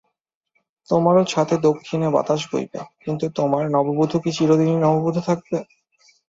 তোমারও 0.89 1.23
ছাতে 1.23 1.55
দক্ষিনে 1.67 2.07
বাতাস 2.15 2.41
বইবে, 2.51 2.79
কিন্তু 3.03 3.25
তোমার 3.37 3.63
নববধূ 3.75 4.17
কি 4.23 4.31
চিরদিনই 4.37 4.77
নববধূ 4.85 5.21
থাকবে। 5.29 5.57